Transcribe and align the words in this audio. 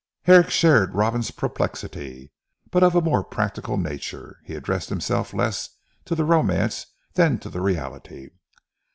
Herrick 0.23 0.49
shared 0.49 0.95
Robin's 0.95 1.29
perplexity: 1.29 2.31
but 2.71 2.81
of 2.81 2.95
a 2.95 3.01
more 3.03 3.23
practical 3.23 3.77
nature, 3.77 4.37
he 4.45 4.55
addressed 4.55 4.89
himself 4.89 5.31
less 5.31 5.69
to 6.05 6.15
the 6.15 6.25
romance 6.25 6.87
than 7.13 7.37
to 7.37 7.49
the 7.51 7.61
reality. 7.61 8.31